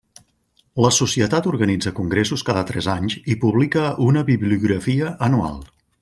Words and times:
La 0.83 0.89
societat 0.95 1.49
organitza 1.51 1.93
congressos 1.99 2.45
cada 2.49 2.63
tres 2.71 2.89
anys 2.97 3.17
i 3.35 3.39
publica 3.47 3.83
una 4.09 4.27
bibliografia 4.31 5.13
anual. 5.29 5.61